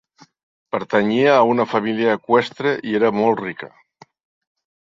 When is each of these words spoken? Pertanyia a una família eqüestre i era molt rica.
Pertanyia 0.75 1.35
a 1.35 1.43
una 1.51 1.67
família 1.75 2.17
eqüestre 2.21 2.75
i 2.93 2.99
era 3.01 3.15
molt 3.19 3.47
rica. 3.49 3.71